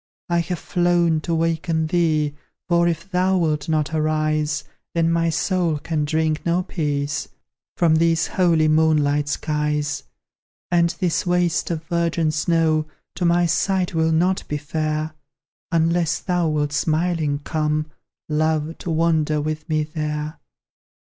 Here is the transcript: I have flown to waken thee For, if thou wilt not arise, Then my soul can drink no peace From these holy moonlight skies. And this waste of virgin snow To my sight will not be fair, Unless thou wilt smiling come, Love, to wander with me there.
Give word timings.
I 0.29 0.39
have 0.39 0.57
flown 0.57 1.21
to 1.21 1.35
waken 1.35 1.85
thee 1.85 2.33
For, 2.67 2.87
if 2.87 3.11
thou 3.11 3.37
wilt 3.37 3.69
not 3.69 3.93
arise, 3.93 4.63
Then 4.95 5.11
my 5.11 5.29
soul 5.29 5.77
can 5.77 6.05
drink 6.05 6.43
no 6.43 6.63
peace 6.63 7.27
From 7.77 7.97
these 7.97 8.25
holy 8.25 8.67
moonlight 8.67 9.29
skies. 9.29 10.01
And 10.71 10.89
this 10.99 11.27
waste 11.27 11.69
of 11.69 11.83
virgin 11.83 12.31
snow 12.31 12.87
To 13.13 13.25
my 13.25 13.45
sight 13.45 13.93
will 13.93 14.11
not 14.11 14.41
be 14.47 14.57
fair, 14.57 15.13
Unless 15.71 16.21
thou 16.21 16.47
wilt 16.49 16.73
smiling 16.73 17.37
come, 17.37 17.85
Love, 18.27 18.79
to 18.79 18.89
wander 18.89 19.39
with 19.39 19.69
me 19.69 19.83
there. 19.83 20.39